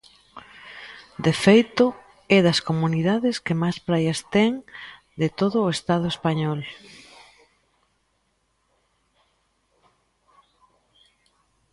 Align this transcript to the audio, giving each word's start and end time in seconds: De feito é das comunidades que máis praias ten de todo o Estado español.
De 1.25 1.33
feito 1.43 1.85
é 2.37 2.39
das 2.47 2.59
comunidades 2.69 3.35
que 3.45 3.59
máis 3.61 3.77
praias 3.87 4.19
ten 4.35 4.51
de 5.21 5.27
todo 5.39 5.57
o 5.61 5.73
Estado 5.77 6.07
español. 6.13 6.59